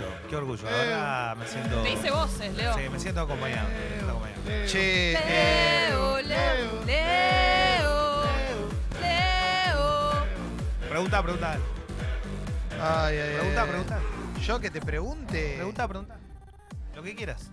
[0.00, 0.64] orgullo, qué orgullo.
[0.64, 1.82] La verdad me siento.
[1.82, 2.74] Te hice voces, Leo.
[2.74, 3.68] Sí, me siento acompañado.
[3.68, 4.66] me siento acompañado.
[4.66, 8.22] Che, eh, Leo, Leo, Leo,
[9.00, 10.12] Leo.
[10.88, 11.52] Pregunta, pregunta.
[12.80, 13.68] ay, ay, ay, Pregunta, ay.
[13.68, 14.00] pregunta.
[14.44, 15.54] Yo que te pregunte.
[15.56, 16.16] Pregunta, pregunta.
[16.96, 17.50] Lo que quieras.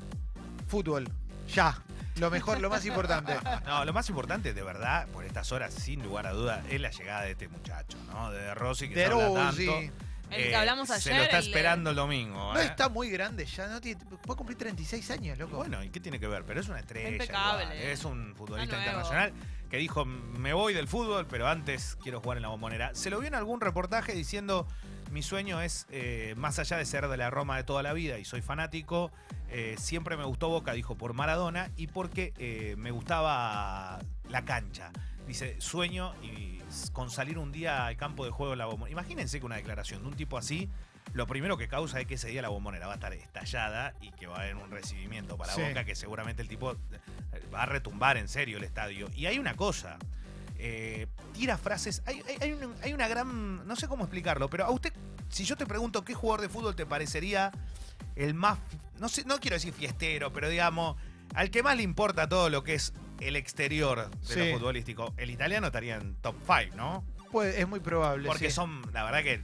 [0.67, 1.07] Fútbol.
[1.53, 1.75] Ya.
[2.17, 3.33] Lo mejor, lo más importante.
[3.65, 6.89] No, lo más importante, de verdad, por estas horas, sin lugar a duda, es la
[6.91, 8.29] llegada de este muchacho, ¿no?
[8.31, 9.61] De Rossi, que De se habla tanto.
[9.61, 9.91] Eh,
[10.31, 12.53] El que hablamos Se ayer, lo está el de- esperando el domingo.
[12.53, 12.65] No ¿eh?
[12.65, 15.57] está muy grande ya, no tiene, puede cumplir 36 años, Y loco.
[15.57, 16.43] Bueno, ¿y qué tiene que ver?
[16.45, 17.09] Pero es una estrella.
[17.09, 17.63] Impecable.
[17.65, 17.77] igual.
[17.77, 19.07] Es un futbolista Está nuevo.
[19.07, 19.33] internacional
[19.69, 22.95] que dijo, me voy del fútbol, pero antes quiero jugar en la bombonera.
[22.95, 24.67] Se lo vio en algún reportaje diciendo,
[25.11, 28.17] mi sueño es, eh, más allá de ser de la Roma de toda la vida
[28.17, 29.11] y soy fanático,
[29.49, 34.91] eh, siempre me gustó Boca, dijo, por Maradona y porque eh, me gustaba la cancha.
[35.27, 36.58] Dice, sueño y
[36.91, 38.91] con salir un día al campo de juego en la bombonera.
[38.99, 40.69] Imagínense que una declaración de un tipo así,
[41.13, 44.11] lo primero que causa es que ese día la bombonera va a estar estallada y
[44.11, 45.61] que va a haber un recibimiento para Sí.
[45.61, 46.77] Boca que seguramente el tipo eh,
[47.53, 49.09] va a retumbar en serio el estadio.
[49.15, 49.97] Y hay una cosa,
[50.57, 54.65] eh, tira frases, hay, hay- hay un- hay una gran, no sé cómo explicarlo, pero
[54.65, 54.93] a usted,
[55.29, 57.51] si yo te pregunto qué jugador de fútbol te parecería
[58.15, 58.59] el más,
[58.99, 60.97] no sé, no quiero decir fiestero, pero digamos,
[61.33, 64.39] al que más le importa todo lo que es el exterior de Sí.
[64.51, 67.03] lo futbolístico, el italiano estaría en top 5, ¿no?
[67.31, 68.27] Pues, es muy probable.
[68.27, 68.55] Porque sí.
[68.55, 69.43] son, la verdad que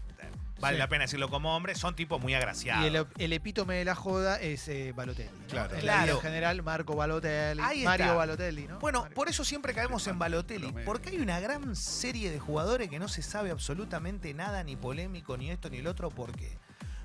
[0.59, 0.79] vale Sí.
[0.79, 2.83] la pena decirlo como hombre, son tipos muy agraciados.
[2.83, 5.29] Y el, el epítome de la joda es eh, Balotelli.
[5.29, 5.47] ¿no?
[5.47, 5.75] Claro.
[5.75, 6.19] En Claro.
[6.21, 7.89] general, Marco Balotelli, Ahí está.
[7.91, 8.79] Mario Balotelli, ¿no?
[8.79, 9.15] Bueno, Mario.
[9.15, 13.07] por eso siempre caemos en Balotelli, porque hay una gran serie de jugadores que no
[13.07, 16.09] se sabe absolutamente nada, ni polémico, ni esto, ni el otro.
[16.09, 16.57] ¿Por qué?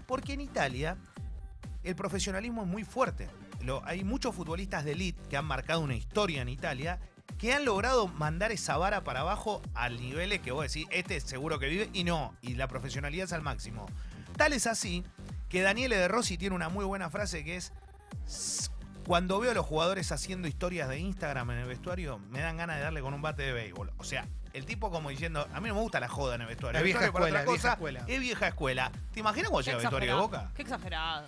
[0.07, 0.97] Porque en Italia
[1.85, 3.29] el profesionalismo es muy fuerte.
[3.63, 6.99] Lo- hay muchos futbolistas de elite que han marcado una historia en Italia
[7.39, 11.23] que han logrado mandar esa vara para abajo al nivel que vos decís, este es
[11.25, 13.87] seguro que vive, y no, y la profesionalidad es al máximo.
[14.37, 15.05] Tal es así
[15.49, 17.73] que Daniele De Rossi tiene una muy buena frase que es,
[18.27, 18.69] "S-
[19.07, 22.77] cuando veo a los jugadores haciendo historias de Instagram en el vestuario, me dan ganas
[22.77, 23.91] de darle con un bate de béisbol.
[23.97, 26.47] O sea, el tipo como diciendo, a mí no me gusta la joda en el
[26.49, 26.79] vestuario.
[26.79, 28.05] La vieja vestuario para escuela, otra vieja cosa escuela.
[28.07, 28.93] es vieja escuela.
[29.13, 30.21] ¿Te imaginas cuando llega el vestuario de.
[30.21, 30.51] Boca?
[30.55, 31.27] Qué exagerado.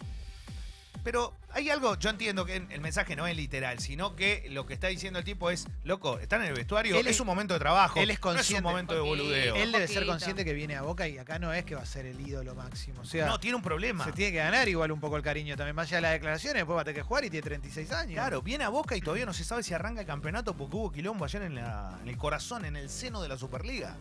[1.05, 4.75] Pero hay algo, yo entiendo que el mensaje no es literal, sino que lo que
[4.75, 7.55] está diciendo el tipo es, loco, están en el vestuario, Él es, es- un momento
[7.55, 8.63] de trabajo, él es no es un consciente.
[8.63, 9.57] momento de boludeo.
[9.57, 11.87] Él debe ser consciente que viene a Boca y acá no es que va a
[11.87, 13.01] ser el ídolo máximo.
[13.01, 14.05] O sea, no, tiene un problema.
[14.05, 15.75] se tiene que ganar igual un poco el cariño también.
[15.75, 18.15] Más allá de las declaraciones, después va a tener que jugar y tiene 36 años.
[18.15, 20.93] Claro, viene a Boca y todavía no se sabe si arranca el campeonato porque hubo
[20.93, 23.97] quilombo ayer en, la- en el corazón, en el seno de la Superliga.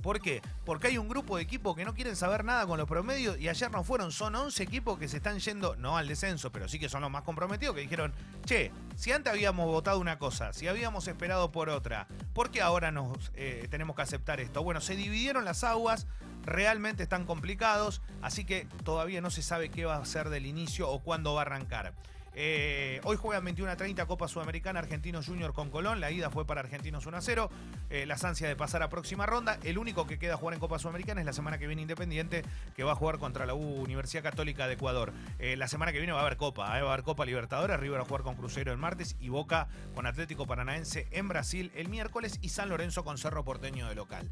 [0.00, 0.42] ¿Por qué?
[0.64, 3.48] Porque hay un grupo de equipos que no quieren saber nada con los promedios y
[3.48, 4.12] ayer no fueron.
[4.12, 7.10] Son 11 equipos que se están yendo, no al descenso, pero sí que son los
[7.10, 8.12] más comprometidos, que dijeron,
[8.44, 12.90] che, si antes habíamos votado una cosa, si habíamos esperado por otra, ¿por qué ahora
[12.90, 14.62] nos eh, tenemos que aceptar esto?
[14.62, 16.06] Bueno, se dividieron las aguas,
[16.44, 20.88] realmente están complicados, así que todavía no se sabe qué va a ser del inicio
[20.88, 21.94] o cuándo va a arrancar.
[22.34, 26.00] Eh, hoy juegan 21 a 30 Copa Sudamericana Argentinos Junior con Colón.
[26.00, 27.50] La ida fue para Argentinos 1 a 0.
[27.90, 29.58] Eh, las ansias de pasar a próxima ronda.
[29.62, 32.44] El único que queda jugar en Copa Sudamericana es la semana que viene Independiente,
[32.76, 35.12] que va a jugar contra la Universidad Católica de Ecuador.
[35.38, 37.78] Eh, la semana que viene va a haber Copa, eh, va a haber Copa Libertadores.
[37.80, 41.72] River va a jugar con Cruzeiro el martes y Boca con Atlético Paranaense en Brasil
[41.74, 44.30] el miércoles y San Lorenzo con Cerro Porteño de local.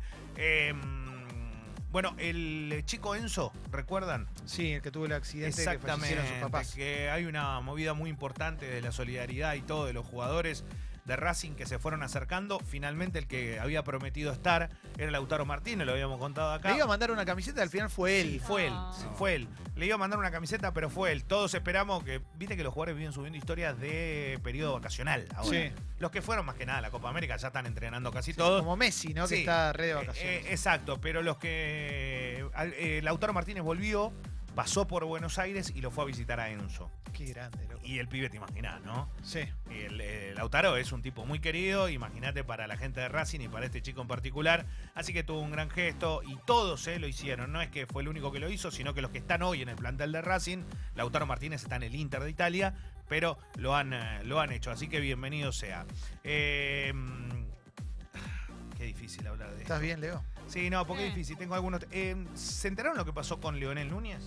[1.89, 4.27] Eh, bueno, el chico Enzo, ¿recuerdan?
[4.45, 6.75] Sí, el que tuvo el accidente que Exactamente, fallecieron sus papás.
[6.75, 10.65] que hay una movida muy importante de la solidaridad y todo de los jugadores
[11.09, 12.61] de Racing que se fueron acercando.
[12.61, 16.69] Finalmente el que había prometido estar era Lautaro Martínez, lo habíamos contado acá.
[16.69, 18.31] Le iba a mandar una camiseta, al final fue él.
[18.33, 18.93] Sí, fue él, No.
[18.93, 19.49] sí, fue él.
[19.75, 21.25] Le iba a mandar una camiseta, pero fue él.
[21.25, 25.51] Todos esperamos que, viste que los jugadores viven subiendo historias de periodo vacacional ahora.
[25.51, 25.73] Sí.
[25.99, 28.37] Los que fueron más que nada a la Copa América ya están entrenando casi Sí,
[28.39, 28.61] todos.
[28.63, 29.27] Como Messi, ¿no?
[29.27, 29.35] Sí.
[29.37, 30.45] Que está re de Eh, vacaciones.
[30.47, 32.47] eh, exacto, pero los que.
[32.77, 34.13] eh, Lautaro Martínez volvió,
[34.59, 36.91] pasó por Buenos Aires y lo fue a visitar a Enzo.
[37.13, 37.81] Qué grande, loco.
[37.85, 39.09] Y el pibe te imaginás, ¿no?
[39.23, 39.43] Sí.
[39.71, 43.47] El, eh, Lautaro es un tipo muy querido, imagínate para la gente de Racing y
[43.47, 44.67] para este chico en particular.
[44.97, 47.53] Así que tuvo un gran gesto y todos eh, lo hicieron.
[47.53, 49.63] No es que fue el único que lo hizo, sino que los que están hoy
[49.63, 50.65] en el plantel de Racing,
[50.97, 52.75] Lautaro Martínez está en el Inter de Italia,
[53.09, 54.73] pero lo han, eh, lo han hecho.
[54.73, 55.87] Así que bienvenido sea.
[56.25, 56.93] Eh,
[58.79, 59.63] qué difícil hablar de esto.
[59.65, 60.23] ¿Estás bien, Leo?
[60.47, 61.37] Sí, no, porque es difícil.
[61.37, 61.83] Tengo algunos.
[61.91, 64.23] eh, ¿Se enteraron lo que pasó con Leonel Núñez?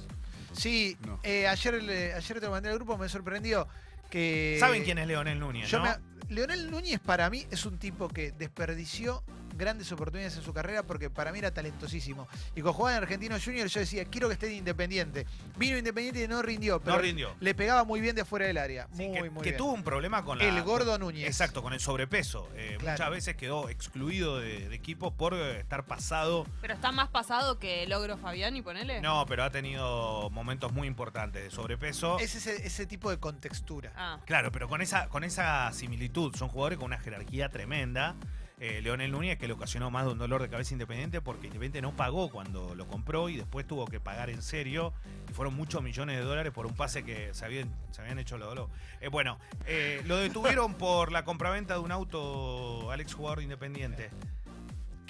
[0.51, 1.19] Sí, No.
[1.23, 3.67] eh, ayer, le- ayer te lo mandé al grupo, me sorprendió
[4.09, 4.57] que...
[4.59, 5.69] ¿Saben quién es Leonel Núñez?
[5.69, 5.85] Yo no?
[5.85, 5.95] me-
[6.35, 9.23] Leonel Núñez para mí es un tipo que desperdició
[9.61, 12.27] grandes oportunidades en su carrera porque para mí era talentosísimo.
[12.55, 15.25] Y cuando jugaba en Argentino Junior yo decía, quiero que esté en Independiente.
[15.57, 17.35] Vino Independiente y no rindió, pero No rindió.
[17.39, 18.87] le pegaba muy bien de fuera del área.
[18.93, 19.57] Sí, muy, que, muy que bien.
[19.57, 20.43] tuvo un problema con la.
[20.45, 21.27] El gordo Núñez.
[21.27, 22.49] Exacto, con el sobrepeso.
[22.55, 22.93] Eh, Claro.
[22.97, 26.47] Muchas veces quedó excluido de, de equipos por eh, estar pasado.
[26.61, 29.01] Pero está más pasado que Logro Fabiani, ponele.
[29.01, 32.17] No, pero ha tenido momentos muy importantes de sobrepeso.
[32.19, 33.91] Es ese, ese tipo de contextura.
[33.95, 34.19] Ah.
[34.25, 36.35] Claro, pero con esa, con esa similitud.
[36.35, 38.15] Son jugadores con una jerarquía tremenda.
[38.63, 41.81] Eh, Leonel Núñez que le ocasionó más de un dolor de cabeza independiente porque Independiente
[41.81, 44.93] no pagó cuando lo compró y después tuvo que pagar en serio.
[45.27, 48.37] Y fueron muchos millones de dólares por un pase que se habían, se habían hecho
[48.37, 48.69] los.
[48.99, 54.11] Eh, bueno, eh, lo detuvieron por la compraventa de un auto al exjugador de Independiente.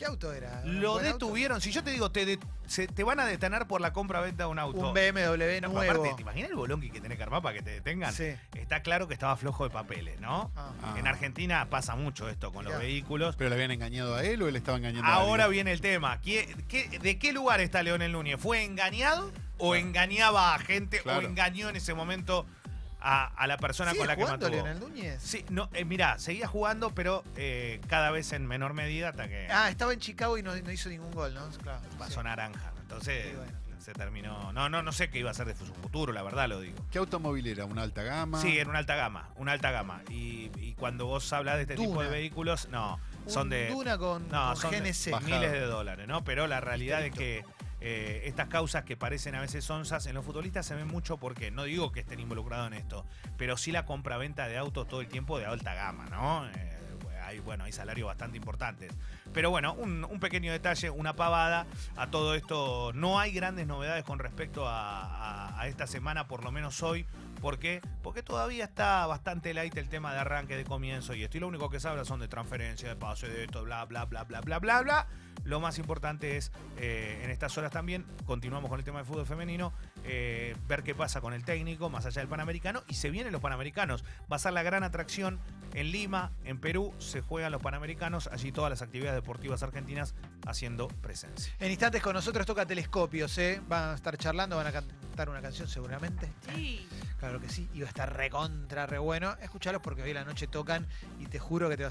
[0.01, 0.63] ¿Qué auto era?
[0.65, 1.03] ¿Un Lo auto?
[1.03, 1.61] detuvieron.
[1.61, 4.49] Si yo te digo, te, de- se- te van a detener por la compra-venta de
[4.49, 4.79] un auto.
[4.79, 5.81] Un BMW No, nuevo.
[5.91, 8.11] aparte, ¿te imaginas el bolón que tiene que armar para que te detengan?
[8.11, 8.33] Sí.
[8.55, 10.49] Está claro que estaba flojo de papeles, ¿no?
[10.55, 10.95] Ah.
[10.97, 13.35] En Argentina pasa mucho esto con los vehículos.
[13.35, 15.65] ¿Pero le habían engañado a él o él estaba engañando a Ahora alguien?
[15.65, 16.19] viene el tema.
[16.19, 18.39] ¿Qué- qué- de qué lugar está Leonel Núñez?
[18.39, 22.47] ¿Fue engañado o engañaba a gente o engañó en ese momento
[23.01, 24.63] a, a la persona ¿Sigue con la que jugando mantuvo?
[24.65, 25.21] Leonel Núñez?
[25.21, 29.47] Sí, no, eh, mirá, seguía jugando, pero eh, cada vez en menor medida hasta que
[29.49, 31.47] Ah, estaba en Chicago y no, no hizo ningún gol, ¿no?
[31.61, 31.81] Claro.
[31.97, 32.23] pasó sí.
[32.25, 32.71] naranja.
[32.81, 33.51] Entonces Sí, bueno.
[33.79, 34.51] se terminó.
[34.53, 36.77] No, no, no sé qué iba a ser de su futuro, la verdad lo digo.
[36.91, 37.65] ¿Qué automóvil era?
[37.65, 38.39] ¿Una alta gama?
[38.41, 40.01] Sí, en una alta gama, una alta gama.
[40.09, 42.03] Y, y cuando vos hablas de este tipo Duna.
[42.03, 45.11] de vehículos, no, son Un de Duna con, no, con son de GNC.
[45.11, 45.29] Bajado.
[45.31, 46.23] miles de dólares, ¿no?
[46.23, 47.43] Pero la realidad es que
[47.81, 51.51] eh, estas causas que parecen a veces onzas en los futbolistas se ven mucho porque
[51.51, 53.05] no digo que estén involucrados en esto,
[53.37, 56.47] pero sí la compra-venta de autos todo el tiempo de alta gama, ¿no?
[56.47, 56.77] Eh,
[57.23, 58.93] hay, bueno, hay salarios bastante importantes.
[59.33, 61.65] Pero bueno, un, pequeño detalle, una pavada.
[61.95, 66.83] A todo esto no hay grandes novedades con respecto a esta semana, por lo menos
[66.83, 67.07] hoy.
[67.41, 67.81] ¿Por qué?
[68.03, 71.37] Porque todavía está bastante light el tema de arranque, de comienzo y esto.
[71.37, 74.05] Y lo único que se habla son de transferencia, de pase, de esto, bla, bla,
[74.05, 75.07] bla, bla, bla, bla, bla.
[75.43, 79.25] Lo más importante es, eh, en estas horas también, continuamos con el tema del fútbol
[79.25, 79.73] femenino,
[80.03, 83.41] eh, ver qué pasa con el técnico, más allá del Panamericano, y se vienen los
[83.41, 84.03] Panamericanos.
[84.31, 85.39] Va a ser la gran atracción
[85.73, 90.15] en Lima, en Perú, se juegan los Panamericanos, allí todas las actividades deportivas argentinas
[90.45, 91.53] haciendo presencia.
[91.59, 93.61] En instantes con nosotros toca Telescopios, ¿eh?
[93.67, 96.31] Van a estar charlando, van a cantar una canción seguramente.
[96.53, 96.87] Sí.
[97.19, 99.35] Claro que sí, va a estar recontra, re bueno.
[99.41, 100.87] Escuchalos porque hoy a la noche tocan
[101.19, 101.89] y te juro que te vas